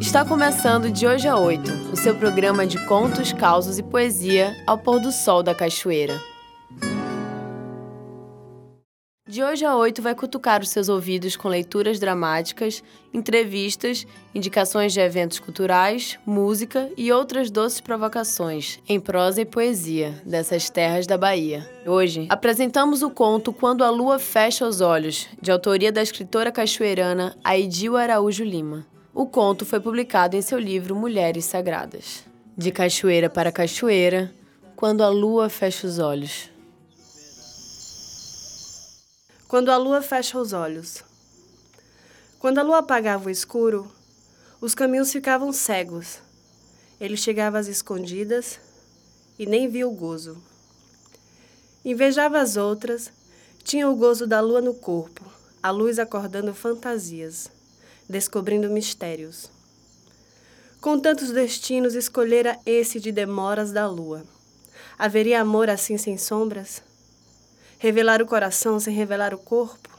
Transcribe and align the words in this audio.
Está 0.00 0.24
começando 0.24 0.90
de 0.90 1.06
hoje 1.06 1.28
a 1.28 1.38
oito, 1.38 1.70
o 1.92 1.96
seu 1.96 2.14
programa 2.16 2.66
de 2.66 2.76
contos, 2.86 3.32
causos 3.32 3.78
e 3.78 3.84
poesia 3.84 4.52
ao 4.66 4.76
pôr 4.76 5.00
do 5.00 5.12
sol 5.12 5.44
da 5.44 5.54
cachoeira. 5.54 6.20
De 9.28 9.44
hoje 9.44 9.64
a 9.64 9.76
oito 9.76 10.02
vai 10.02 10.14
cutucar 10.14 10.60
os 10.60 10.70
seus 10.70 10.88
ouvidos 10.88 11.36
com 11.36 11.48
leituras 11.48 12.00
dramáticas, 12.00 12.82
entrevistas, 13.14 14.04
indicações 14.34 14.92
de 14.92 14.98
eventos 14.98 15.38
culturais, 15.38 16.18
música 16.26 16.90
e 16.96 17.12
outras 17.12 17.48
doces 17.48 17.80
provocações, 17.80 18.80
em 18.88 18.98
prosa 18.98 19.40
e 19.40 19.44
poesia, 19.44 20.20
dessas 20.26 20.68
terras 20.68 21.06
da 21.06 21.16
Bahia. 21.16 21.68
Hoje, 21.86 22.26
apresentamos 22.28 23.02
o 23.02 23.10
conto 23.10 23.52
Quando 23.52 23.84
a 23.84 23.90
Lua 23.90 24.18
Fecha 24.18 24.66
os 24.66 24.80
Olhos, 24.80 25.28
de 25.40 25.52
autoria 25.52 25.92
da 25.92 26.02
escritora 26.02 26.50
cachoeirana 26.50 27.36
Aidil 27.44 27.96
Araújo 27.96 28.42
Lima. 28.44 28.84
O 29.18 29.24
conto 29.24 29.64
foi 29.64 29.80
publicado 29.80 30.36
em 30.36 30.42
seu 30.42 30.58
livro 30.58 30.94
Mulheres 30.94 31.46
Sagradas. 31.46 32.22
De 32.54 32.70
cachoeira 32.70 33.30
para 33.30 33.50
cachoeira, 33.50 34.30
quando 34.76 35.02
a 35.02 35.08
lua 35.08 35.48
fecha 35.48 35.86
os 35.86 35.98
olhos. 35.98 36.50
Quando 39.48 39.70
a 39.70 39.78
lua 39.78 40.02
fecha 40.02 40.38
os 40.38 40.52
olhos. 40.52 41.02
Quando 42.38 42.58
a 42.58 42.62
lua 42.62 42.80
apagava 42.80 43.28
o 43.28 43.30
escuro, 43.30 43.90
os 44.60 44.74
caminhos 44.74 45.10
ficavam 45.10 45.50
cegos. 45.50 46.18
Ele 47.00 47.16
chegava 47.16 47.58
às 47.58 47.68
escondidas 47.68 48.60
e 49.38 49.46
nem 49.46 49.66
via 49.66 49.88
o 49.88 49.92
gozo. 49.92 50.36
Invejava 51.82 52.38
as 52.38 52.58
outras, 52.58 53.10
tinha 53.64 53.88
o 53.88 53.96
gozo 53.96 54.26
da 54.26 54.42
lua 54.42 54.60
no 54.60 54.74
corpo, 54.74 55.24
a 55.62 55.70
luz 55.70 55.98
acordando 55.98 56.52
fantasias, 56.52 57.55
descobrindo 58.08 58.70
mistérios. 58.70 59.50
Com 60.80 60.98
tantos 60.98 61.30
destinos, 61.30 61.94
escolhera 61.94 62.58
esse 62.64 63.00
de 63.00 63.10
demoras 63.10 63.72
da 63.72 63.88
lua. 63.88 64.24
Haveria 64.98 65.40
amor 65.40 65.68
assim 65.68 65.98
sem 65.98 66.16
sombras? 66.16 66.82
Revelar 67.78 68.22
o 68.22 68.26
coração 68.26 68.78
sem 68.78 68.94
revelar 68.94 69.34
o 69.34 69.38
corpo? 69.38 69.90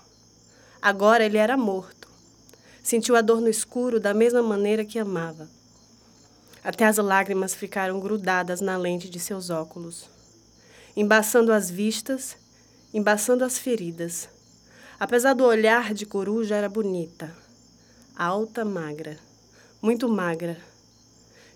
Agora 0.81 1.23
ele 1.25 1.38
era 1.38 1.58
morto. 1.58 2.08
Sentiu 2.81 3.16
a 3.16 3.22
dor 3.22 3.41
no 3.41 3.49
escuro 3.49 3.99
da 3.99 4.14
mesma 4.14 4.42
maneira 4.42 4.86
que 4.86 4.97
amava. 4.97 5.49
Até 6.64 6.86
as 6.86 6.97
lágrimas 6.97 7.53
ficaram 7.53 7.99
grudadas 7.99 8.61
na 8.61 8.77
lente 8.77 9.09
de 9.09 9.19
seus 9.19 9.49
óculos, 9.49 10.09
embaçando 10.95 11.52
as 11.52 11.69
vistas, 11.69 12.38
embaçando 12.94 13.44
as 13.44 13.58
feridas. 13.58 14.30
Apesar 14.99 15.33
do 15.33 15.44
olhar 15.44 15.94
de 15.94 16.05
coruja, 16.05 16.55
era 16.55 16.67
bonita, 16.67 17.33
alta, 18.19 18.65
magra, 18.65 19.19
muito 19.79 20.09
magra, 20.09 20.57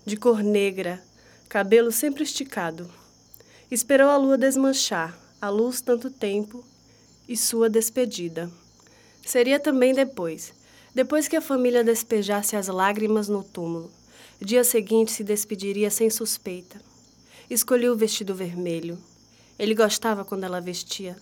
de 0.06 0.16
cor 0.16 0.44
negra, 0.44 1.02
cabelo 1.48 1.90
sempre 1.90 2.22
esticado. 2.22 2.88
Esperou 3.68 4.08
a 4.08 4.16
lua 4.16 4.38
desmanchar, 4.38 5.18
a 5.40 5.48
luz 5.48 5.80
tanto 5.80 6.08
tempo 6.08 6.64
e 7.28 7.36
sua 7.36 7.68
despedida. 7.68 8.48
Seria 9.26 9.58
também 9.58 9.92
depois, 9.92 10.54
depois 10.94 11.26
que 11.26 11.34
a 11.34 11.40
família 11.40 11.82
despejasse 11.82 12.54
as 12.54 12.68
lágrimas 12.68 13.28
no 13.28 13.42
túmulo. 13.42 13.90
Dia 14.40 14.62
seguinte 14.62 15.10
se 15.10 15.24
despediria 15.24 15.90
sem 15.90 16.10
suspeita. 16.10 16.80
Escolheu 17.50 17.92
o 17.92 17.96
vestido 17.96 18.36
vermelho. 18.36 18.96
Ele 19.58 19.74
gostava 19.74 20.24
quando 20.24 20.44
ela 20.44 20.60
vestia. 20.60 21.16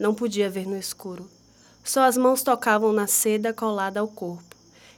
Não 0.00 0.12
podia 0.12 0.50
ver 0.50 0.66
no 0.66 0.76
escuro. 0.76 1.30
Só 1.84 2.02
as 2.02 2.16
mãos 2.16 2.42
tocavam 2.42 2.92
na 2.92 3.06
seda 3.06 3.52
colada 3.52 4.00
ao 4.00 4.08
corpo. 4.08 4.50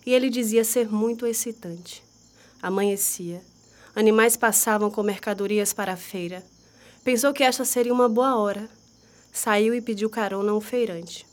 E 0.04 0.12
ele 0.12 0.28
dizia 0.28 0.64
ser 0.64 0.90
muito 0.90 1.26
excitante. 1.26 2.02
Amanhecia. 2.60 3.42
Animais 3.94 4.36
passavam 4.36 4.90
com 4.90 5.02
mercadorias 5.02 5.72
para 5.72 5.92
a 5.92 5.96
feira. 5.96 6.42
Pensou 7.04 7.32
que 7.32 7.42
esta 7.42 7.64
seria 7.64 7.92
uma 7.92 8.08
boa 8.08 8.36
hora. 8.36 8.68
Saiu 9.32 9.74
e 9.74 9.80
pediu 9.80 10.08
carona 10.10 10.52
a 10.52 10.56
um 10.56 10.60
feirante. 10.60 11.26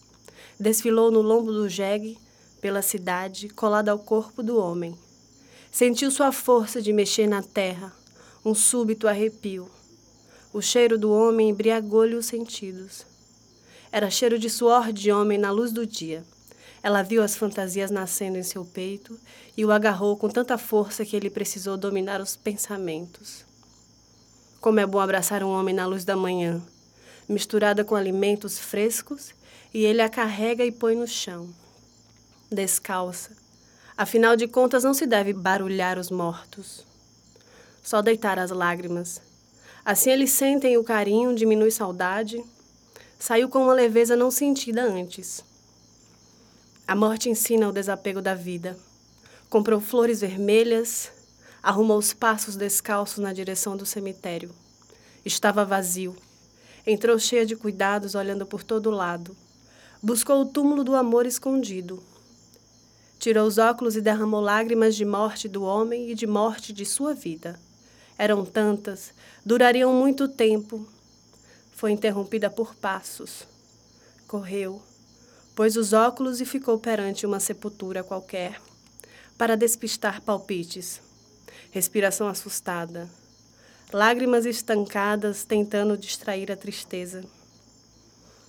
Desfilou 0.59 1.09
no 1.09 1.21
lombo 1.21 1.51
do 1.51 1.69
jegue, 1.69 2.17
pela 2.61 2.81
cidade, 2.81 3.49
colado 3.49 3.89
ao 3.89 3.99
corpo 3.99 4.43
do 4.43 4.57
homem. 4.57 4.97
Sentiu 5.71 6.11
sua 6.11 6.31
força 6.31 6.81
de 6.81 6.91
mexer 6.91 7.27
na 7.27 7.41
terra, 7.41 7.93
um 8.43 8.53
súbito 8.53 9.07
arrepio. 9.07 9.69
O 10.51 10.61
cheiro 10.61 10.97
do 10.97 11.11
homem 11.11 11.49
embriagou-lhe 11.49 12.15
os 12.15 12.25
sentidos. 12.25 13.05
Era 13.91 14.09
cheiro 14.09 14.37
de 14.37 14.49
suor 14.49 14.91
de 14.91 15.11
homem 15.11 15.37
na 15.37 15.51
luz 15.51 15.71
do 15.71 15.85
dia. 15.85 16.25
Ela 16.81 17.01
viu 17.01 17.21
as 17.21 17.35
fantasias 17.35 17.91
nascendo 17.91 18.37
em 18.37 18.43
seu 18.43 18.63
peito 18.63 19.19
e 19.55 19.65
o 19.65 19.71
agarrou 19.71 20.15
com 20.17 20.29
tanta 20.29 20.57
força 20.57 21.05
que 21.05 21.15
ele 21.15 21.29
precisou 21.29 21.77
dominar 21.77 22.21
os 22.21 22.35
pensamentos. 22.35 23.45
Como 24.61 24.79
é 24.79 24.85
bom 24.85 24.99
abraçar 24.99 25.43
um 25.43 25.49
homem 25.49 25.73
na 25.73 25.85
luz 25.85 26.05
da 26.05 26.15
manhã, 26.15 26.61
misturada 27.27 27.83
com 27.83 27.95
alimentos 27.95 28.57
frescos, 28.57 29.33
e 29.73 29.85
ele 29.85 30.01
a 30.01 30.09
carrega 30.09 30.65
e 30.65 30.71
põe 30.71 30.95
no 30.95 31.07
chão, 31.07 31.49
descalça. 32.51 33.31
Afinal 33.95 34.35
de 34.35 34.47
contas, 34.47 34.83
não 34.83 34.93
se 34.93 35.05
deve 35.05 35.33
barulhar 35.33 35.99
os 35.99 36.09
mortos, 36.09 36.85
só 37.83 38.01
deitar 38.01 38.39
as 38.39 38.49
lágrimas. 38.49 39.21
Assim 39.83 40.11
eles 40.11 40.31
sentem 40.31 40.77
o 40.77 40.83
carinho, 40.83 41.35
diminui 41.35 41.71
saudade. 41.71 42.43
Saiu 43.17 43.49
com 43.49 43.63
uma 43.63 43.73
leveza 43.73 44.15
não 44.15 44.31
sentida 44.31 44.83
antes. 44.83 45.43
A 46.89 46.95
morte 46.95 47.29
ensina 47.29 47.69
o 47.69 47.71
desapego 47.71 48.19
da 48.19 48.33
vida. 48.33 48.75
Comprou 49.47 49.79
flores 49.79 50.21
vermelhas, 50.21 51.11
Arrumou 51.61 51.99
os 51.99 52.13
passos 52.13 52.55
descalços 52.55 53.19
na 53.19 53.31
direção 53.31 53.77
do 53.77 53.85
cemitério. 53.85 54.49
Estava 55.23 55.63
vazio. 55.63 56.15
Entrou 56.87 57.19
cheia 57.19 57.45
de 57.45 57.55
cuidados, 57.55 58.15
olhando 58.15 58.43
por 58.43 58.63
todo 58.63 58.89
lado. 58.89 59.37
Buscou 60.01 60.41
o 60.41 60.45
túmulo 60.47 60.83
do 60.83 60.95
amor 60.95 61.27
escondido. 61.27 62.01
Tirou 63.19 63.45
os 63.45 63.59
óculos 63.59 63.95
e 63.95 64.01
derramou 64.01 64.41
lágrimas 64.41 64.95
de 64.95 65.05
morte 65.05 65.47
do 65.47 65.61
homem 65.61 66.09
e 66.09 66.15
de 66.15 66.25
morte 66.25 66.73
de 66.73 66.87
sua 66.87 67.13
vida. 67.13 67.59
Eram 68.17 68.43
tantas, 68.43 69.13
durariam 69.45 69.93
muito 69.93 70.27
tempo. 70.27 70.87
Foi 71.71 71.91
interrompida 71.91 72.49
por 72.49 72.73
passos. 72.73 73.45
Correu, 74.27 74.81
pôs 75.59 75.75
os 75.75 75.91
óculos 75.91 76.39
e 76.39 76.45
ficou 76.45 76.79
perante 76.79 77.25
uma 77.25 77.37
sepultura 77.37 78.01
qualquer, 78.01 78.61
para 79.37 79.57
despistar 79.57 80.21
palpites 80.21 81.01
respiração 81.69 82.29
assustada, 82.29 83.09
lágrimas 83.91 84.45
estancadas 84.45 85.43
tentando 85.43 85.97
distrair 85.97 86.49
a 86.49 86.55
tristeza. 86.55 87.25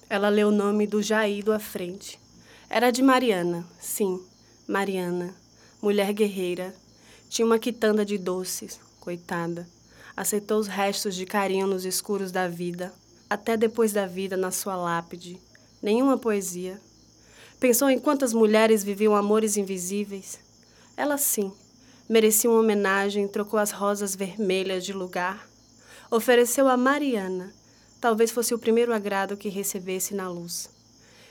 Ela 0.09 0.29
leu 0.29 0.51
o 0.51 0.53
nome 0.53 0.87
do 0.87 1.03
Jaído 1.03 1.53
à 1.53 1.59
frente. 1.59 2.17
Era 2.69 2.93
de 2.93 3.03
Mariana, 3.03 3.67
sim, 3.81 4.25
Mariana, 4.69 5.35
mulher 5.83 6.13
guerreira. 6.13 6.73
Tinha 7.29 7.45
uma 7.45 7.59
quitanda 7.59 8.05
de 8.05 8.19
doces, 8.19 8.79
coitada. 9.01 9.69
Aceitou 10.17 10.61
os 10.61 10.69
restos 10.69 11.17
de 11.17 11.27
carinho 11.27 11.67
nos 11.67 11.85
escuros 11.85 12.31
da 12.31 12.47
vida, 12.47 12.95
até 13.29 13.57
depois 13.57 13.93
da 13.93 14.07
vida 14.07 14.37
na 14.37 14.53
sua 14.53 14.77
lápide. 14.77 15.41
Nenhuma 15.83 16.17
poesia. 16.17 16.81
Pensou 17.61 17.91
em 17.91 17.99
quantas 17.99 18.33
mulheres 18.33 18.83
viviam 18.83 19.15
amores 19.15 19.59
invisíveis. 19.59 20.41
Ela 20.97 21.19
sim, 21.19 21.53
merecia 22.09 22.49
uma 22.49 22.61
homenagem, 22.61 23.29
trocou 23.29 23.61
as 23.61 23.71
rosas 23.71 24.17
vermelhas 24.17 24.83
de 24.83 24.95
lugar. 24.95 25.47
Ofereceu 26.11 26.67
a 26.69 26.77
Mariana, 26.79 27.53
talvez 28.01 28.31
fosse 28.31 28.55
o 28.55 28.59
primeiro 28.59 28.95
agrado 28.95 29.37
que 29.37 29.51
recebesse 29.51 30.15
na 30.15 30.27
luz. 30.27 30.71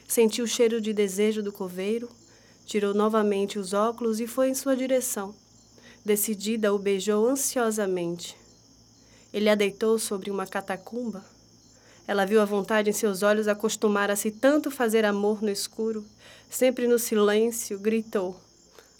Sentiu 0.08 0.46
o 0.46 0.48
cheiro 0.48 0.80
de 0.80 0.94
desejo 0.94 1.42
do 1.42 1.52
coveiro, 1.52 2.08
tirou 2.64 2.94
novamente 2.94 3.58
os 3.58 3.74
óculos 3.74 4.20
e 4.20 4.28
foi 4.28 4.50
em 4.50 4.54
sua 4.54 4.78
direção. 4.78 5.34
Decidida, 6.06 6.72
o 6.72 6.78
beijou 6.78 7.28
ansiosamente. 7.28 8.38
Ele 9.34 9.50
a 9.50 9.56
deitou 9.56 9.98
sobre 9.98 10.30
uma 10.30 10.46
catacumba. 10.46 11.26
Ela 12.10 12.26
viu 12.26 12.42
a 12.42 12.46
vontade 12.46 12.90
em 12.90 12.94
seus 12.94 13.22
olhos 13.22 13.48
acostumar 13.48 14.10
a 14.10 14.16
se 14.16 14.32
tanto 14.32 14.72
fazer 14.72 15.06
amor 15.06 15.44
no 15.44 15.50
escuro. 15.52 16.04
Sempre 16.50 16.88
no 16.88 16.98
silêncio, 16.98 17.78
gritou: 17.78 18.36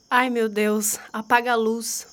Ai, 0.08 0.30
meu 0.30 0.48
Deus, 0.48 1.00
apaga 1.12 1.54
a 1.54 1.56
luz. 1.56 2.06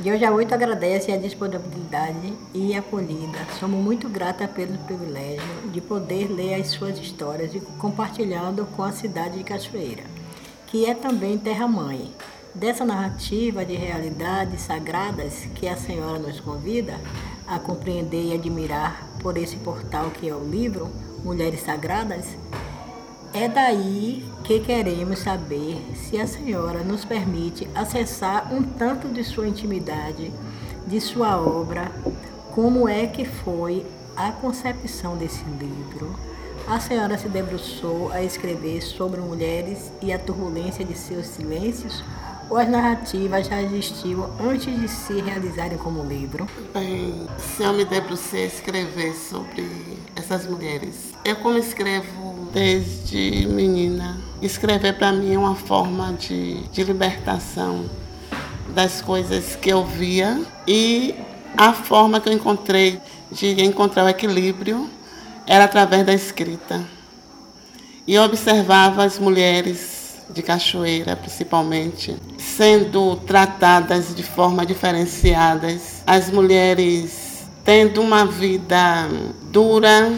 De 0.00 0.10
hoje 0.10 0.24
a 0.24 0.32
oito 0.32 0.52
agradece 0.52 1.12
a 1.12 1.16
disponibilidade 1.16 2.36
e 2.52 2.74
acolhida. 2.74 3.38
Somos 3.60 3.80
muito 3.80 4.08
gratas 4.08 4.50
pelo 4.50 4.76
privilégio 4.78 5.70
de 5.70 5.80
poder 5.80 6.26
ler 6.26 6.54
as 6.54 6.70
suas 6.72 6.98
histórias 6.98 7.54
e 7.54 7.60
compartilhando 7.78 8.66
com 8.74 8.82
a 8.82 8.90
cidade 8.90 9.38
de 9.38 9.44
Cachoeira, 9.44 10.02
que 10.72 10.86
é 10.86 10.94
também 10.94 11.36
terra-mãe. 11.36 12.10
Dessa 12.54 12.82
narrativa 12.82 13.62
de 13.62 13.74
realidades 13.74 14.62
sagradas 14.62 15.44
que 15.54 15.68
a 15.68 15.76
senhora 15.76 16.18
nos 16.18 16.40
convida, 16.40 16.98
a 17.46 17.58
compreender 17.58 18.28
e 18.28 18.34
admirar 18.34 19.06
por 19.20 19.36
esse 19.36 19.56
portal 19.56 20.10
que 20.10 20.30
é 20.30 20.34
o 20.34 20.42
livro 20.42 20.90
Mulheres 21.22 21.60
Sagradas, 21.60 22.24
é 23.34 23.48
daí 23.48 24.24
que 24.44 24.60
queremos 24.60 25.18
saber 25.18 25.76
se 25.94 26.18
a 26.18 26.26
senhora 26.26 26.82
nos 26.82 27.04
permite 27.04 27.68
acessar 27.74 28.50
um 28.50 28.62
tanto 28.62 29.08
de 29.08 29.22
sua 29.22 29.46
intimidade, 29.46 30.32
de 30.86 31.00
sua 31.02 31.38
obra, 31.38 31.92
como 32.54 32.88
é 32.88 33.06
que 33.06 33.26
foi 33.26 33.84
a 34.16 34.32
concepção 34.32 35.18
desse 35.18 35.44
livro. 35.44 36.31
A 36.66 36.78
senhora 36.78 37.18
se 37.18 37.28
debruçou 37.28 38.10
a 38.12 38.22
escrever 38.22 38.80
sobre 38.82 39.20
mulheres 39.20 39.92
e 40.00 40.12
a 40.12 40.18
turbulência 40.18 40.84
de 40.84 40.96
seus 40.96 41.26
silêncios 41.26 42.02
ou 42.48 42.56
as 42.56 42.68
narrativas 42.68 43.46
já 43.46 43.60
existiam 43.62 44.30
antes 44.40 44.78
de 44.80 44.88
se 44.88 45.20
realizarem 45.20 45.76
como 45.76 46.04
livro? 46.04 46.46
Bem, 46.72 47.26
se 47.38 47.62
eu 47.62 47.72
me 47.72 47.84
debrucei 47.84 48.44
a 48.44 48.46
escrever 48.46 49.14
sobre 49.14 49.98
essas 50.14 50.46
mulheres, 50.46 51.12
eu 51.24 51.36
como 51.36 51.58
escrevo 51.58 52.48
desde 52.52 53.46
menina, 53.46 54.20
escrever 54.40 54.96
para 54.96 55.12
mim 55.12 55.34
é 55.34 55.38
uma 55.38 55.54
forma 55.54 56.12
de, 56.12 56.62
de 56.68 56.84
libertação 56.84 57.88
das 58.74 59.02
coisas 59.02 59.56
que 59.56 59.70
eu 59.70 59.84
via 59.84 60.40
e 60.66 61.14
a 61.56 61.72
forma 61.72 62.20
que 62.20 62.28
eu 62.28 62.32
encontrei 62.32 63.00
de 63.30 63.62
encontrar 63.62 64.04
o 64.04 64.08
equilíbrio 64.08 64.88
era 65.46 65.64
através 65.64 66.04
da 66.04 66.12
escrita. 66.12 66.82
E 68.06 68.18
observava 68.18 69.04
as 69.04 69.18
mulheres 69.18 70.22
de 70.30 70.42
Cachoeira, 70.42 71.14
principalmente, 71.14 72.16
sendo 72.38 73.16
tratadas 73.16 74.14
de 74.14 74.22
forma 74.22 74.64
diferenciadas. 74.64 76.02
As 76.06 76.30
mulheres 76.30 77.46
tendo 77.64 78.00
uma 78.00 78.24
vida 78.24 79.08
dura, 79.50 80.12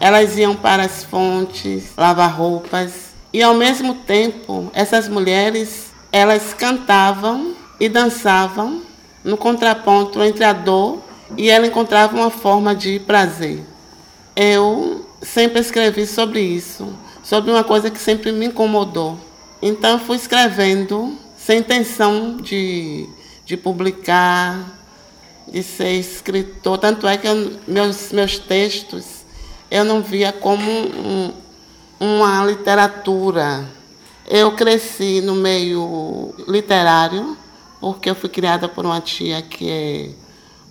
elas 0.00 0.36
iam 0.36 0.56
para 0.56 0.84
as 0.84 1.04
fontes, 1.04 1.92
lavar 1.96 2.34
roupas, 2.34 3.10
e 3.32 3.42
ao 3.42 3.54
mesmo 3.54 3.94
tempo, 3.94 4.70
essas 4.74 5.08
mulheres, 5.08 5.92
elas 6.10 6.52
cantavam 6.52 7.54
e 7.78 7.88
dançavam 7.88 8.82
no 9.22 9.36
contraponto 9.36 10.22
entre 10.22 10.44
a 10.44 10.52
dor 10.52 11.00
e 11.36 11.48
ela 11.48 11.66
encontrava 11.66 12.16
uma 12.16 12.30
forma 12.30 12.74
de 12.74 12.98
prazer. 12.98 13.62
Eu 14.42 15.04
sempre 15.20 15.60
escrevi 15.60 16.06
sobre 16.06 16.40
isso, 16.40 16.88
sobre 17.22 17.50
uma 17.50 17.62
coisa 17.62 17.90
que 17.90 17.98
sempre 17.98 18.32
me 18.32 18.46
incomodou. 18.46 19.20
Então 19.60 19.98
fui 19.98 20.16
escrevendo 20.16 21.14
sem 21.36 21.58
intenção 21.58 22.38
de, 22.38 23.06
de 23.44 23.58
publicar, 23.58 24.80
de 25.46 25.62
ser 25.62 25.92
escritor. 25.92 26.78
Tanto 26.78 27.06
é 27.06 27.18
que 27.18 27.26
eu, 27.26 27.52
meus, 27.68 28.12
meus 28.12 28.38
textos 28.38 29.26
eu 29.70 29.84
não 29.84 30.00
via 30.00 30.32
como 30.32 30.70
um, 30.70 31.34
uma 32.00 32.42
literatura. 32.46 33.68
Eu 34.26 34.52
cresci 34.52 35.20
no 35.20 35.34
meio 35.34 36.34
literário, 36.48 37.36
porque 37.78 38.08
eu 38.08 38.14
fui 38.14 38.30
criada 38.30 38.70
por 38.70 38.86
uma 38.86 39.02
tia 39.02 39.42
que 39.42 39.68
é 39.68 40.08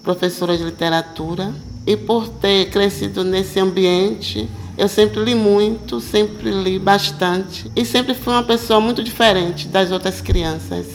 professora 0.01 0.57
de 0.57 0.63
literatura. 0.63 1.53
E 1.85 1.95
por 1.95 2.27
ter 2.27 2.69
crescido 2.69 3.23
nesse 3.23 3.59
ambiente, 3.59 4.49
eu 4.77 4.87
sempre 4.87 5.21
li 5.23 5.35
muito, 5.35 5.99
sempre 5.99 6.51
li 6.51 6.79
bastante 6.79 7.69
e 7.75 7.83
sempre 7.83 8.13
fui 8.13 8.31
uma 8.31 8.43
pessoa 8.43 8.79
muito 8.79 9.03
diferente 9.03 9.67
das 9.67 9.91
outras 9.91 10.21
crianças, 10.21 10.85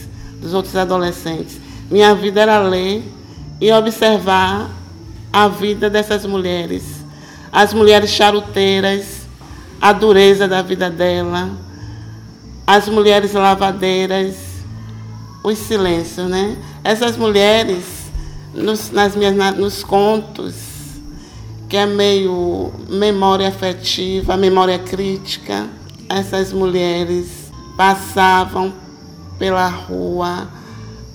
dos 0.40 0.54
outros 0.54 0.74
adolescentes. 0.74 1.60
Minha 1.90 2.14
vida 2.14 2.40
era 2.40 2.60
ler 2.60 3.02
e 3.60 3.70
observar 3.70 4.70
a 5.30 5.48
vida 5.48 5.90
dessas 5.90 6.24
mulheres, 6.24 6.82
as 7.52 7.74
mulheres 7.74 8.08
charuteiras, 8.08 9.26
a 9.80 9.92
dureza 9.92 10.48
da 10.48 10.62
vida 10.62 10.88
dela, 10.88 11.50
as 12.66 12.88
mulheres 12.88 13.34
lavadeiras, 13.34 14.34
os 15.42 15.58
silêncios, 15.58 16.26
né? 16.26 16.56
Essas 16.82 17.18
mulheres, 17.18 17.84
nos, 18.54 18.90
nas 18.90 19.14
minhas, 19.14 19.34
nos 19.58 19.84
contos, 19.84 20.54
que 21.74 21.78
é 21.78 21.86
meio 21.86 22.72
memória 22.88 23.48
afetiva, 23.48 24.36
memória 24.36 24.78
crítica. 24.78 25.66
Essas 26.08 26.52
mulheres 26.52 27.50
passavam 27.76 28.72
pela 29.40 29.66
rua 29.66 30.46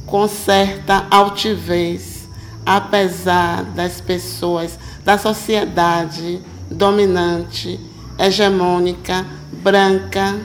com 0.05 0.27
certa 0.27 1.07
altivez, 1.09 2.27
apesar 2.65 3.63
das 3.73 4.01
pessoas, 4.01 4.77
da 5.05 5.17
sociedade 5.17 6.41
dominante, 6.69 7.79
hegemônica, 8.17 9.25
branca, 9.63 10.37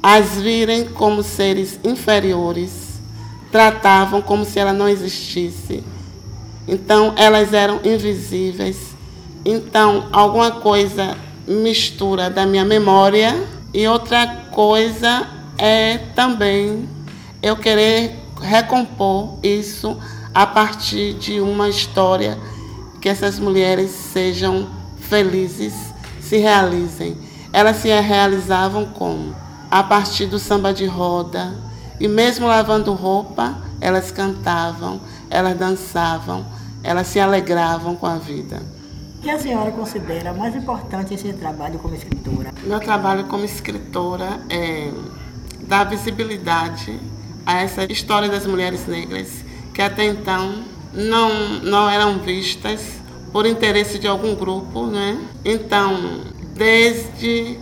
as 0.00 0.40
virem 0.40 0.84
como 0.84 1.24
seres 1.24 1.80
inferiores, 1.82 3.00
tratavam 3.50 4.22
como 4.22 4.44
se 4.44 4.60
ela 4.60 4.72
não 4.72 4.88
existisse. 4.88 5.82
Então, 6.68 7.12
elas 7.16 7.52
eram 7.52 7.80
invisíveis 7.84 8.93
então, 9.44 10.08
alguma 10.10 10.52
coisa 10.52 11.18
mistura 11.46 12.30
da 12.30 12.46
minha 12.46 12.64
memória 12.64 13.46
e 13.74 13.86
outra 13.86 14.26
coisa 14.50 15.28
é 15.58 15.98
também 16.14 16.88
eu 17.42 17.54
querer 17.54 18.18
recompor 18.40 19.38
isso 19.42 19.98
a 20.34 20.46
partir 20.46 21.12
de 21.14 21.42
uma 21.42 21.68
história 21.68 22.38
que 23.02 23.08
essas 23.08 23.38
mulheres 23.38 23.90
sejam 23.90 24.66
felizes, 24.96 25.74
se 26.22 26.38
realizem. 26.38 27.14
Elas 27.52 27.76
se 27.76 27.88
realizavam 27.88 28.86
como? 28.86 29.36
A 29.70 29.82
partir 29.82 30.24
do 30.24 30.38
samba 30.38 30.72
de 30.72 30.86
roda. 30.86 31.54
E 32.00 32.08
mesmo 32.08 32.46
lavando 32.46 32.94
roupa, 32.94 33.58
elas 33.78 34.10
cantavam, 34.10 35.00
elas 35.28 35.56
dançavam, 35.56 36.46
elas 36.82 37.06
se 37.08 37.20
alegravam 37.20 37.94
com 37.94 38.06
a 38.06 38.16
vida 38.16 38.73
que 39.24 39.30
a 39.30 39.38
senhora 39.38 39.70
considera 39.70 40.34
mais 40.34 40.54
importante 40.54 41.14
em 41.14 41.16
seu 41.16 41.32
trabalho 41.32 41.78
como 41.78 41.94
escritora? 41.94 42.52
Meu 42.62 42.78
trabalho 42.78 43.24
como 43.24 43.42
escritora 43.42 44.38
é 44.50 44.90
dar 45.62 45.84
visibilidade 45.84 47.00
a 47.46 47.62
essa 47.62 47.90
história 47.90 48.28
das 48.28 48.46
mulheres 48.46 48.86
negras 48.86 49.42
que 49.72 49.80
até 49.80 50.04
então 50.04 50.62
não, 50.92 51.58
não 51.60 51.88
eram 51.88 52.18
vistas 52.18 53.00
por 53.32 53.46
interesse 53.46 53.98
de 53.98 54.06
algum 54.06 54.34
grupo, 54.34 54.86
né? 54.86 55.18
Então, 55.42 56.20
desde 56.54 57.58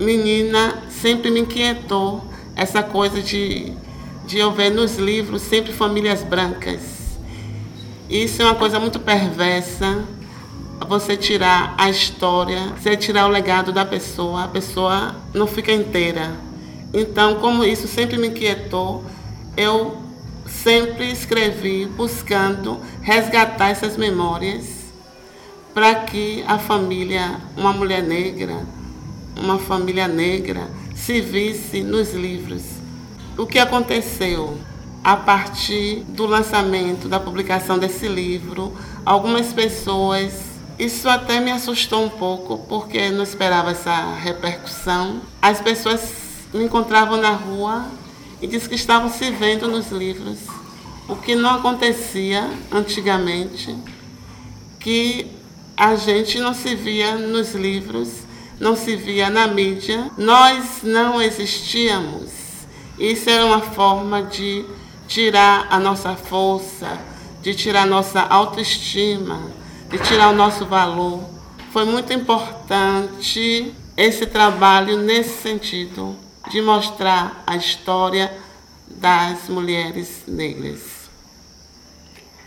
menina, 0.00 0.82
sempre 0.88 1.30
me 1.30 1.40
inquietou 1.40 2.24
essa 2.56 2.82
coisa 2.82 3.20
de, 3.20 3.70
de 4.26 4.38
eu 4.38 4.50
ver 4.50 4.70
nos 4.70 4.96
livros 4.96 5.42
sempre 5.42 5.74
famílias 5.74 6.22
brancas. 6.22 6.80
Isso 8.08 8.40
é 8.40 8.46
uma 8.46 8.54
coisa 8.54 8.80
muito 8.80 8.98
perversa, 8.98 10.02
você 10.84 11.16
tirar 11.16 11.74
a 11.78 11.88
história, 11.88 12.72
você 12.76 12.96
tirar 12.96 13.26
o 13.26 13.30
legado 13.30 13.72
da 13.72 13.84
pessoa, 13.84 14.44
a 14.44 14.48
pessoa 14.48 15.16
não 15.32 15.46
fica 15.46 15.72
inteira. 15.72 16.36
Então, 16.92 17.36
como 17.36 17.64
isso 17.64 17.88
sempre 17.88 18.18
me 18.18 18.28
inquietou, 18.28 19.04
eu 19.56 19.96
sempre 20.46 21.10
escrevi 21.10 21.86
buscando 21.86 22.80
resgatar 23.02 23.70
essas 23.70 23.96
memórias 23.96 24.86
para 25.74 25.94
que 25.94 26.44
a 26.46 26.58
família, 26.58 27.40
uma 27.56 27.72
mulher 27.72 28.02
negra, 28.02 28.66
uma 29.36 29.58
família 29.58 30.08
negra, 30.08 30.68
se 30.94 31.20
visse 31.20 31.82
nos 31.82 32.14
livros. 32.14 32.62
O 33.36 33.46
que 33.46 33.58
aconteceu? 33.58 34.58
A 35.04 35.16
partir 35.16 36.02
do 36.08 36.26
lançamento, 36.26 37.08
da 37.08 37.20
publicação 37.20 37.78
desse 37.78 38.08
livro, 38.08 38.72
algumas 39.04 39.52
pessoas 39.52 40.45
isso 40.78 41.08
até 41.08 41.40
me 41.40 41.50
assustou 41.50 42.04
um 42.04 42.08
pouco, 42.08 42.58
porque 42.68 43.10
não 43.10 43.22
esperava 43.22 43.70
essa 43.70 44.14
repercussão. 44.16 45.22
As 45.40 45.58
pessoas 45.60 46.46
me 46.52 46.64
encontravam 46.64 47.16
na 47.16 47.30
rua 47.30 47.86
e 48.42 48.46
diziam 48.46 48.68
que 48.68 48.74
estavam 48.74 49.08
se 49.08 49.30
vendo 49.30 49.68
nos 49.68 49.90
livros, 49.90 50.38
o 51.08 51.16
que 51.16 51.34
não 51.34 51.54
acontecia 51.54 52.50
antigamente, 52.70 53.74
que 54.78 55.30
a 55.74 55.96
gente 55.96 56.38
não 56.38 56.52
se 56.52 56.74
via 56.74 57.16
nos 57.16 57.54
livros, 57.54 58.10
não 58.60 58.76
se 58.76 58.96
via 58.96 59.30
na 59.30 59.46
mídia, 59.46 60.10
nós 60.18 60.80
não 60.82 61.22
existíamos. 61.22 62.32
Isso 62.98 63.30
era 63.30 63.46
uma 63.46 63.62
forma 63.62 64.22
de 64.24 64.64
tirar 65.08 65.68
a 65.70 65.78
nossa 65.78 66.14
força, 66.16 66.98
de 67.40 67.54
tirar 67.54 67.82
a 67.82 67.86
nossa 67.86 68.20
autoestima 68.20 69.65
de 69.88 69.98
tirar 69.98 70.30
o 70.30 70.36
nosso 70.36 70.66
valor. 70.66 71.22
Foi 71.72 71.84
muito 71.84 72.12
importante 72.12 73.74
esse 73.96 74.26
trabalho 74.26 74.98
nesse 74.98 75.42
sentido, 75.42 76.16
de 76.50 76.60
mostrar 76.60 77.42
a 77.46 77.56
história 77.56 78.32
das 78.88 79.48
mulheres 79.48 80.24
negras. 80.26 81.06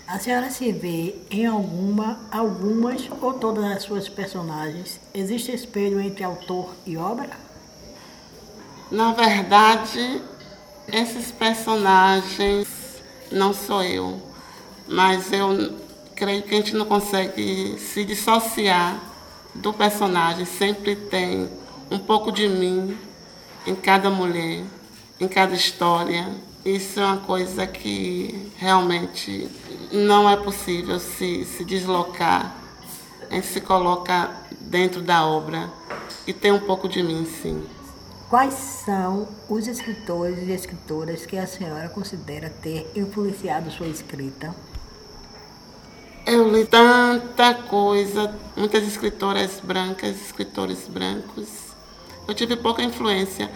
A 0.08 0.18
senhora 0.18 0.50
se 0.50 0.72
vê 0.72 1.16
em 1.30 1.46
alguma, 1.46 2.20
algumas 2.32 3.08
ou 3.22 3.34
todas 3.34 3.64
as 3.66 3.84
suas 3.84 4.10
personagens? 4.10 5.00
Existe 5.14 5.52
espelho 5.52 6.00
entre 6.00 6.24
autor 6.24 6.74
e 6.86 6.98
obra? 6.98 7.30
Na 8.90 9.14
verdade, 9.14 10.20
esses 10.92 11.32
personagens 11.32 12.68
não 13.32 13.54
sou 13.54 13.84
eu, 13.84 14.20
mas 14.88 15.32
eu 15.32 15.78
creio 16.20 16.44
que 16.44 16.54
a 16.54 16.58
gente 16.58 16.76
não 16.76 16.86
consegue 16.86 17.78
se 17.80 18.04
dissociar 18.04 19.02
do 19.56 19.72
personagem. 19.72 20.46
Sempre 20.46 20.96
tem 20.96 21.50
um 21.90 21.98
pouco 21.98 22.30
de 22.30 22.48
mim 22.50 22.96
em 23.66 23.74
cada 23.74 24.10
mulher, 24.10 24.64
em 25.18 25.28
cada 25.30 25.56
história. 25.56 26.28
Isso 26.66 27.00
é 27.00 27.06
uma 27.06 27.18
coisa 27.18 27.66
que 27.66 28.52
realmente 28.58 29.50
não 29.94 30.30
é 30.30 30.36
possível 30.36 31.00
se, 31.00 31.46
se 31.46 31.64
deslocar. 31.64 32.54
A 33.32 33.36
gente 33.36 33.48
se 33.48 33.62
coloca 33.62 34.30
dentro 34.60 35.02
da 35.02 35.26
obra 35.26 35.72
e 36.28 36.34
tem 36.34 36.52
um 36.52 36.60
pouco 36.60 36.90
de 36.90 37.02
mim, 37.02 37.26
sim. 37.42 37.64
Quais 38.30 38.54
são 38.54 39.28
os 39.48 39.68
escritores 39.68 40.48
e 40.48 40.52
escritoras 40.52 41.26
que 41.26 41.38
a 41.38 41.48
senhora 41.48 41.88
considera 41.90 42.50
ter 42.50 42.92
influenciado 42.96 43.72
sua 43.72 43.88
escrita? 43.88 44.54
Eu 46.32 46.48
li 46.48 46.64
tanta 46.64 47.56
coisa, 47.56 48.32
muitas 48.56 48.88
escritoras 48.88 49.60
brancas, 49.64 50.16
escritores 50.22 50.88
brancos. 50.88 51.48
Eu 52.28 52.36
tive 52.36 52.56
pouca 52.56 52.84
influência. 52.84 53.50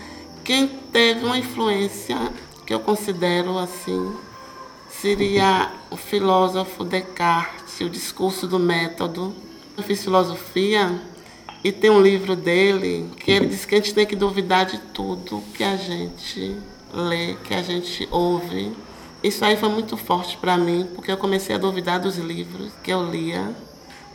Quem 0.44 0.68
teve 0.92 1.24
uma 1.24 1.38
influência 1.38 2.18
que 2.66 2.74
eu 2.74 2.80
considero 2.80 3.60
assim 3.60 4.16
seria 4.90 5.72
o 5.92 5.96
filósofo 5.96 6.84
Descartes, 6.84 7.80
o 7.80 7.88
discurso 7.88 8.48
do 8.48 8.58
método. 8.58 9.36
Eu 9.78 9.84
fiz 9.84 10.04
filosofia 10.04 11.00
e 11.64 11.72
tem 11.72 11.92
um 11.92 12.02
livro 12.02 12.36
dele 12.36 13.08
que 13.20 13.30
ele 13.30 13.46
diz 13.50 13.66
que 13.66 13.76
a 13.76 13.78
gente 13.78 13.94
tem 13.94 14.08
que 14.08 14.16
duvidar 14.16 14.66
de 14.66 14.80
tudo 14.80 15.44
que 15.54 15.64
a 15.64 15.78
gente 15.78 16.58
lê, 16.92 17.36
que 17.44 17.54
a 17.54 17.62
gente 17.62 18.08
ouve. 18.10 18.72
Isso 19.24 19.46
aí 19.46 19.56
foi 19.56 19.70
muito 19.70 19.96
forte 19.96 20.36
para 20.36 20.58
mim, 20.58 20.86
porque 20.94 21.10
eu 21.10 21.18
comecei 21.18 21.56
a 21.56 21.58
duvidar 21.58 21.98
dos 21.98 22.18
livros 22.18 22.74
que 22.84 22.92
eu 22.92 23.10
lia, 23.10 23.56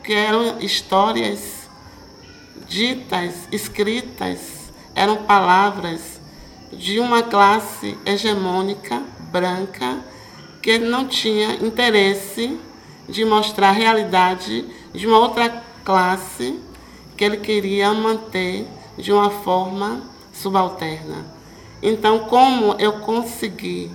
que 0.05 0.13
eram 0.13 0.61
histórias 0.61 1.69
ditas, 2.69 3.49
escritas, 3.51 4.71
eram 4.95 5.25
palavras 5.25 6.21
de 6.71 7.01
uma 7.01 7.23
classe 7.23 7.97
hegemônica 8.05 9.03
branca 9.33 10.05
que 10.61 10.79
não 10.79 11.07
tinha 11.07 11.55
interesse 11.55 12.61
de 13.09 13.25
mostrar 13.25 13.71
a 13.71 13.73
realidade 13.73 14.67
de 14.93 15.07
uma 15.07 15.19
outra 15.19 15.65
classe 15.85 16.61
que 17.17 17.25
ele 17.25 17.39
queria 17.39 17.95
manter 17.95 18.69
de 18.99 19.11
uma 19.11 19.31
forma 19.31 20.03
subalterna. 20.33 21.25
Então, 21.83 22.21
como 22.21 22.75
eu 22.79 23.01
consegui, 23.01 23.91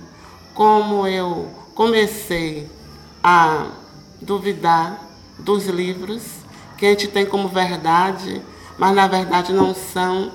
como 0.54 1.06
eu 1.06 1.50
comecei 1.74 2.70
a 3.22 3.66
duvidar 4.20 5.00
dos 5.38 5.66
livros 5.66 6.22
que 6.78 6.86
a 6.86 6.90
gente 6.90 7.08
tem 7.08 7.26
como 7.26 7.48
verdade, 7.48 8.40
mas 8.78 8.94
na 8.94 9.06
verdade 9.06 9.52
não 9.52 9.74
são 9.74 10.32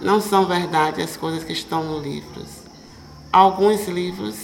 não 0.00 0.20
são 0.20 0.44
verdade 0.44 1.00
as 1.00 1.16
coisas 1.16 1.42
que 1.42 1.52
estão 1.52 1.82
nos 1.82 2.02
livros. 2.04 2.48
Alguns 3.32 3.88
livros 3.88 4.36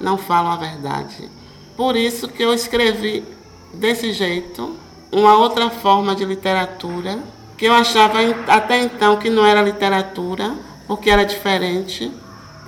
não 0.00 0.18
falam 0.18 0.50
a 0.50 0.56
verdade. 0.56 1.30
Por 1.76 1.96
isso 1.96 2.28
que 2.28 2.42
eu 2.42 2.52
escrevi 2.52 3.24
desse 3.72 4.12
jeito, 4.12 4.74
uma 5.12 5.36
outra 5.36 5.70
forma 5.70 6.14
de 6.14 6.24
literatura, 6.24 7.18
que 7.56 7.66
eu 7.66 7.72
achava 7.72 8.18
até 8.48 8.80
então 8.82 9.16
que 9.16 9.30
não 9.30 9.46
era 9.46 9.62
literatura, 9.62 10.54
porque 10.86 11.10
era 11.10 11.24
diferente, 11.24 12.10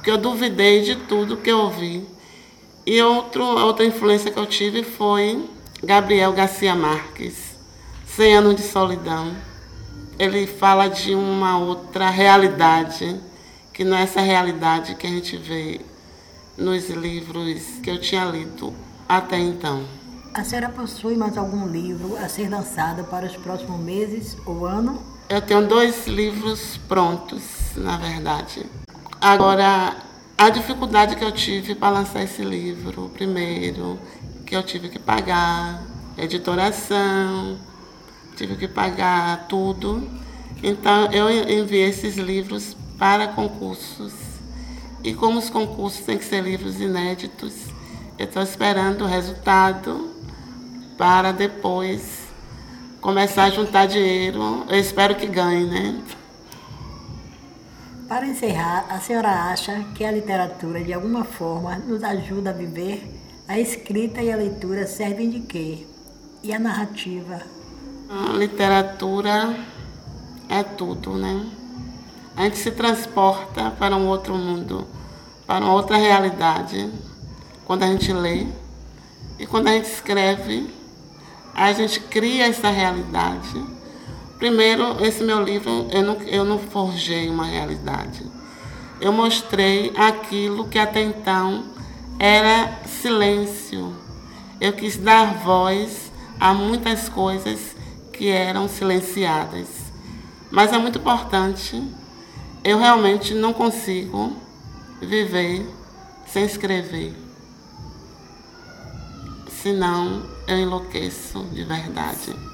porque 0.09 0.11
eu 0.11 0.17
duvidei 0.17 0.81
de 0.81 0.97
tudo 0.97 1.37
que 1.37 1.51
eu 1.51 1.59
ouvi. 1.59 2.03
E 2.87 3.03
outro, 3.03 3.45
outra 3.45 3.85
influência 3.85 4.31
que 4.31 4.39
eu 4.39 4.47
tive 4.47 4.83
foi 4.83 5.47
Gabriel 5.83 6.33
Garcia 6.33 6.75
Marques, 6.75 7.55
Cem 8.07 8.35
Anos 8.35 8.57
de 8.57 8.63
Solidão. 8.63 9.37
Ele 10.19 10.47
fala 10.47 10.89
de 10.89 11.15
uma 11.15 11.59
outra 11.59 12.09
realidade, 12.09 13.21
que 13.75 13.85
não 13.85 13.99
é 13.99 14.05
essa 14.05 14.23
realidade 14.23 14.95
que 14.95 15.07
a 15.07 15.11
gente 15.11 15.37
vê 15.37 15.79
nos 16.57 16.89
livros 16.89 17.63
que 17.83 17.91
eu 17.91 18.01
tinha 18.01 18.25
lido 18.25 18.73
até 19.07 19.39
então. 19.39 19.85
A 20.33 20.43
senhora 20.43 20.71
possui 20.71 21.17
mais 21.17 21.37
algum 21.37 21.69
livro 21.69 22.17
a 22.17 22.31
ser 22.31 22.49
lançado 22.49 23.05
para 23.05 23.27
os 23.27 23.37
próximos 23.37 23.79
meses 23.79 24.39
ou 24.47 24.65
ano? 24.65 25.03
Eu 25.29 25.43
tenho 25.43 25.69
dois 25.69 26.07
livros 26.07 26.79
prontos, 26.89 27.43
na 27.77 27.99
verdade. 27.99 28.65
Agora, 29.21 29.97
a 30.37 30.49
dificuldade 30.49 31.17
que 31.17 31.25
eu 31.25 31.33
tive 31.33 31.75
para 31.75 31.91
lançar 31.91 32.23
esse 32.23 32.43
livro, 32.43 33.11
primeiro, 33.13 33.99
que 34.47 34.55
eu 34.55 34.63
tive 34.63 34.89
que 34.89 34.99
pagar 34.99 35.83
editoração, 36.17 37.59
tive 38.37 38.55
que 38.55 38.69
pagar 38.69 39.49
tudo. 39.49 40.09
Então, 40.63 41.11
eu 41.11 41.29
enviei 41.31 41.89
esses 41.89 42.17
livros 42.17 42.77
para 42.97 43.27
concursos. 43.27 44.13
E 45.03 45.13
como 45.15 45.41
os 45.41 45.51
concursos 45.51 46.07
têm 46.07 46.17
que 46.17 46.25
ser 46.25 46.41
livros 46.41 46.81
inéditos, 46.81 47.55
eu 48.17 48.25
estou 48.25 48.43
esperando 48.43 49.03
o 49.03 49.09
resultado 49.09 50.11
para 50.97 51.33
depois 51.33 52.29
começar 53.01 53.45
a 53.45 53.51
juntar 53.51 53.87
dinheiro. 53.87 54.65
Eu 54.69 54.79
espero 54.79 55.17
que 55.17 55.27
ganhe, 55.27 55.65
né? 55.65 56.01
Para 58.09 58.27
encerrar, 58.27 58.87
a 58.89 58.99
senhora 59.01 59.29
acha 59.29 59.85
que 59.95 60.03
a 60.03 60.11
literatura, 60.11 60.83
de 60.83 60.95
alguma 60.95 61.25
forma, 61.25 61.77
nos 61.77 62.03
ajuda 62.03 62.49
a 62.49 62.53
viver? 62.55 63.07
A 63.47 63.61
escrita 63.61 64.23
e 64.23 64.33
a 64.33 64.37
leitura 64.37 64.87
servem 64.87 65.29
de 65.29 65.41
quê? 65.41 65.87
E 66.43 66.51
a 66.55 66.59
narrativa? 66.59 67.43
A 68.09 68.33
literatura 68.33 69.55
é 70.49 70.63
tudo, 70.63 71.19
né? 71.19 71.51
A 72.35 72.45
gente 72.45 72.57
se 72.57 72.71
transporta 72.71 73.71
para 73.73 73.95
um 73.95 74.07
outro 74.07 74.35
mundo, 74.35 74.87
para 75.47 75.63
uma 75.63 75.75
outra 75.75 75.99
realidade, 75.99 76.91
quando 77.67 77.83
a 77.83 77.89
gente 77.89 78.11
lê. 78.11 78.47
E 79.39 79.47
quando 79.47 79.69
a 79.69 79.73
gente 79.73 79.93
escreve, 79.93 80.73
a 81.55 81.71
gente 81.75 82.01
cria 82.01 82.47
essa 82.47 82.71
realidade. 82.71 83.78
Primeiro, 84.39 85.05
esse 85.05 85.25
meu 85.25 85.43
livro, 85.43 85.89
eu 85.91 86.03
não, 86.03 86.15
eu 86.23 86.45
não 86.45 86.59
forjei 86.61 87.29
uma 87.29 87.45
realidade. 87.45 88.25
Eu 89.01 89.13
mostrei 89.13 89.93
aquilo 89.97 90.69
que 90.69 90.79
até 90.79 91.03
então 91.03 91.65
era 92.21 92.81
silêncio. 92.87 93.97
Eu 94.61 94.73
quis 94.73 94.97
dar 94.97 95.35
voz 95.43 96.13
a 96.39 96.55
muitas 96.55 97.09
coisas 97.09 97.77
que 98.13 98.29
eram 98.29 98.69
silenciadas. 98.69 99.67
Mas 100.51 100.73
é 100.73 100.79
muito 100.79 100.99
importante, 100.99 101.83
eu 102.63 102.79
realmente 102.79 103.35
não 103.35 103.53
consigo 103.53 104.37
viver 105.01 105.69
sem 106.27 106.45
escrever. 106.45 107.13
Senão 109.49 110.23
eu 110.47 110.59
enlouqueço 110.59 111.43
de 111.53 111.65
verdade. 111.65 112.48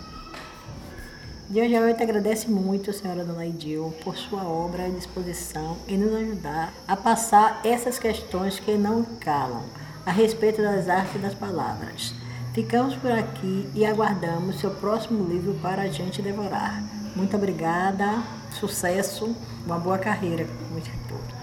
De 1.48 1.60
hoje 1.60 1.76
a 1.76 1.80
oito 1.82 2.02
agradece 2.02 2.50
muito 2.50 2.90
senhora 2.90 3.22
Dona 3.22 3.44
Idil 3.44 3.94
por 4.02 4.16
sua 4.16 4.44
obra 4.44 4.88
e 4.88 4.92
disposição 4.92 5.76
em 5.86 5.98
nos 5.98 6.14
ajudar 6.14 6.72
a 6.88 6.96
passar 6.96 7.60
essas 7.62 7.98
questões 7.98 8.58
que 8.58 8.78
não 8.78 9.04
calam 9.20 9.62
a 10.06 10.10
respeito 10.10 10.62
das 10.62 10.88
artes 10.88 11.20
das 11.20 11.34
palavras. 11.34 12.14
Ficamos 12.54 12.96
por 12.96 13.12
aqui 13.12 13.68
e 13.74 13.84
aguardamos 13.84 14.58
seu 14.58 14.70
próximo 14.70 15.22
livro 15.28 15.52
para 15.60 15.82
a 15.82 15.88
gente 15.88 16.22
devorar. 16.22 16.82
Muito 17.14 17.36
obrigada, 17.36 18.22
sucesso, 18.58 19.36
uma 19.66 19.78
boa 19.78 19.98
carreira 19.98 20.46
como 20.46 20.78
escritora. 20.78 21.33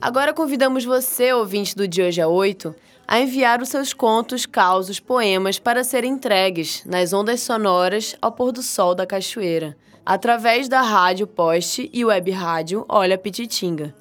Agora 0.00 0.32
convidamos 0.32 0.84
você, 0.84 1.32
ouvinte 1.32 1.74
do 1.74 1.88
De 1.88 2.00
Hoje 2.00 2.20
a 2.20 2.28
8, 2.28 2.72
a 3.06 3.18
enviar 3.18 3.60
os 3.60 3.68
seus 3.68 3.92
contos, 3.92 4.46
causos, 4.46 5.00
poemas 5.00 5.58
para 5.58 5.82
serem 5.82 6.12
entregues 6.12 6.84
nas 6.86 7.12
ondas 7.12 7.40
sonoras 7.40 8.14
ao 8.22 8.30
pôr 8.30 8.52
do 8.52 8.62
sol 8.62 8.94
da 8.94 9.04
cachoeira, 9.04 9.76
através 10.06 10.68
da 10.68 10.82
rádio 10.82 11.26
Poste 11.26 11.90
e 11.92 12.04
web 12.04 12.30
rádio 12.30 12.84
Olha 12.88 13.18
Pititinga. 13.18 13.92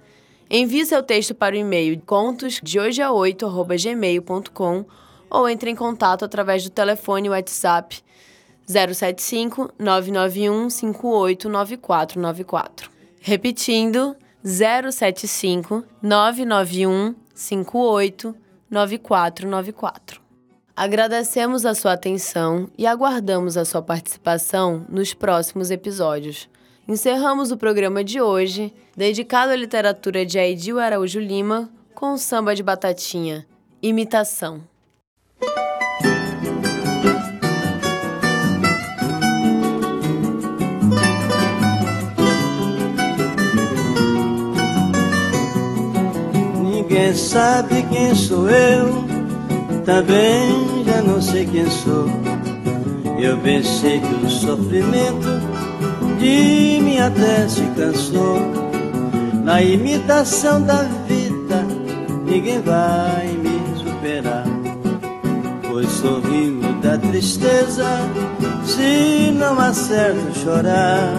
Envie 0.47 0.85
seu 0.85 1.01
texto 1.01 1.33
para 1.33 1.55
o 1.55 1.57
e-mail 1.57 1.99
contosdehoje8@gmail.com 2.05 4.85
ou 5.31 5.49
entre 5.49 5.71
em 5.71 5.75
contato 5.75 6.23
através 6.23 6.63
do 6.63 6.69
telefone 6.69 7.27
WhatsApp 7.27 8.03
075 8.67 9.71
991 9.79 10.69
589494. 10.69 12.91
Repetindo, 13.19 14.15
075 14.49 15.83
991 16.01 17.15
58 17.35 18.33
9494. 18.71 20.21
Agradecemos 20.73 21.65
a 21.65 21.75
sua 21.75 21.91
atenção 21.91 22.69
e 22.77 22.87
aguardamos 22.87 23.57
a 23.57 23.65
sua 23.65 23.81
participação 23.81 24.85
nos 24.87 25.13
próximos 25.13 25.69
episódios. 25.69 26.49
Encerramos 26.87 27.51
o 27.51 27.57
programa 27.57 28.05
de 28.05 28.21
hoje, 28.21 28.73
dedicado 28.95 29.51
à 29.51 29.55
literatura 29.57 30.25
de 30.25 30.39
Aidil 30.39 30.79
Araújo 30.79 31.19
Lima, 31.19 31.69
com 31.93 32.17
samba 32.17 32.55
de 32.55 32.63
batatinha, 32.63 33.45
Imitação. 33.81 34.63
Sabe 47.17 47.83
quem 47.89 48.13
sou 48.13 48.49
eu, 48.49 49.03
também 49.83 50.83
já 50.85 51.01
não 51.01 51.21
sei 51.21 51.45
quem 51.45 51.69
sou. 51.69 52.07
Eu 53.19 53.37
pensei 53.39 53.99
que 53.99 54.25
o 54.25 54.29
sofrimento 54.29 55.41
de 56.19 56.79
mim 56.81 56.99
até 56.99 57.47
se 57.47 57.63
cansou. 57.75 58.39
Na 59.43 59.61
imitação 59.61 60.61
da 60.61 60.83
vida, 61.07 61.65
ninguém 62.25 62.61
vai 62.61 63.27
me 63.27 63.77
superar. 63.77 64.45
Pois 65.67 65.89
sorrio 65.89 66.61
da 66.81 66.97
tristeza, 66.97 67.85
se 68.65 69.31
não 69.31 69.59
acerto 69.59 70.37
chorar. 70.37 71.13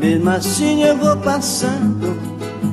Mesmo 0.00 0.30
assim 0.30 0.82
eu 0.82 0.96
vou 0.96 1.16
passando, 1.16 2.18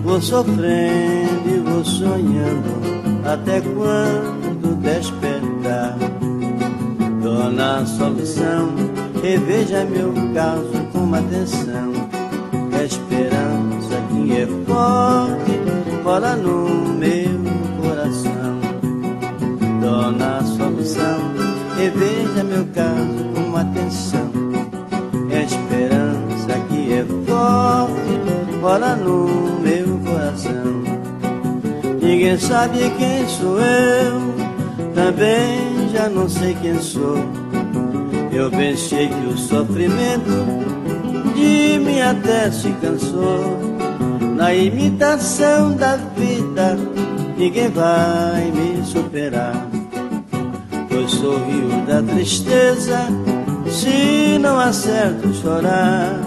vou 0.03 0.21
sofrendo 0.21 1.54
vou 1.75 1.83
sonhando, 1.83 2.71
até 3.25 3.59
quando 3.59 4.79
despertar. 4.81 5.97
Dona 7.21 7.85
Solução, 7.85 8.69
reveja 9.21 9.83
meu 9.83 10.13
caso 10.33 10.71
com 10.93 11.13
atenção. 11.13 11.91
A 12.71 12.83
esperança 12.83 14.01
que 14.09 14.37
é 14.37 14.47
forte 14.65 16.01
mora 16.03 16.35
no 16.35 16.93
meu 16.93 17.41
coração. 17.81 18.59
Dona 19.81 20.41
Solução, 20.43 21.19
reveja 21.77 22.43
meu 22.43 22.65
caso 22.73 23.25
com 23.33 23.57
atenção. 23.57 24.31
A 25.29 25.43
esperança 25.43 26.59
que 26.69 26.93
é 26.93 27.05
forte 27.27 28.59
mora 28.61 28.95
no 28.95 29.59
meu. 29.61 29.84
Ninguém 32.15 32.39
sabe 32.39 32.77
quem 32.97 33.27
sou 33.27 33.59
eu, 33.59 34.35
também 34.95 35.89
já 35.91 36.07
não 36.07 36.29
sei 36.29 36.55
quem 36.61 36.79
sou. 36.79 37.17
Eu 38.31 38.49
pensei 38.49 39.09
que 39.09 39.27
o 39.27 39.37
sofrimento 39.37 40.31
de 41.35 41.77
mim 41.77 41.99
até 41.99 42.49
se 42.49 42.71
cansou. 42.81 43.59
Na 44.37 44.53
imitação 44.53 45.75
da 45.75 45.97
vida, 46.15 46.77
ninguém 47.37 47.67
vai 47.67 48.49
me 48.49 48.81
superar. 48.85 49.67
Pois 50.87 51.11
sorriu 51.11 51.67
da 51.85 52.01
tristeza, 52.01 53.07
se 53.69 54.37
não 54.39 54.57
acerto 54.57 55.33
chorar. 55.33 56.17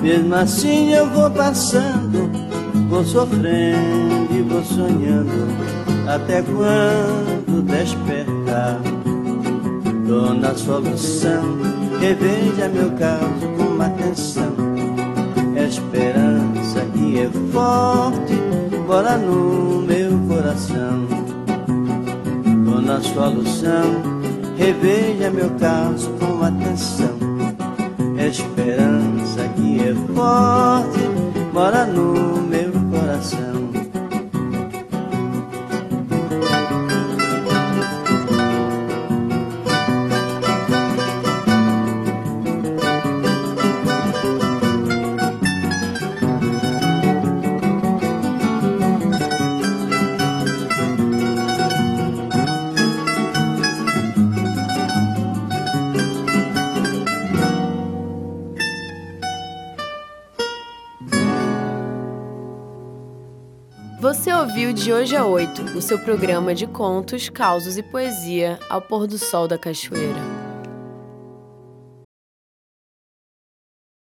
Mesmo 0.00 0.36
assim 0.36 0.92
eu 0.92 1.10
vou 1.10 1.28
passando, 1.32 2.30
vou 2.88 3.04
sofrendo 3.04 4.09
vou 4.50 4.64
sonhando, 4.64 5.46
até 6.08 6.42
quando 6.42 7.62
despertar. 7.62 8.80
Dona 10.06 10.54
Solução, 10.56 11.58
reveja 12.00 12.68
meu 12.68 12.90
caso 12.92 13.46
com 13.56 13.80
atenção. 13.80 14.52
Esperança 15.56 16.84
que 16.92 17.20
é 17.20 17.30
forte, 17.52 18.34
mora 18.86 19.16
no 19.16 19.82
meu 19.82 20.18
coração. 20.26 21.06
Dona 22.64 23.00
Solução, 23.00 24.02
reveja 24.56 25.30
meu 25.30 25.50
caso 25.60 26.10
com 26.18 26.42
atenção. 26.42 27.16
Esperança 28.18 29.48
que 29.56 29.80
é 29.80 29.94
forte, 30.12 31.00
mora 31.52 31.86
no 31.86 32.39
de 64.72 64.92
hoje 64.92 65.16
a 65.16 65.24
oito 65.24 65.62
o 65.76 65.82
seu 65.82 65.98
programa 65.98 66.54
de 66.54 66.66
contos, 66.66 67.28
causos 67.28 67.76
e 67.76 67.82
poesia 67.82 68.58
ao 68.68 68.80
pôr 68.80 69.06
do 69.06 69.18
sol 69.18 69.48
da 69.48 69.58
cachoeira. 69.58 70.39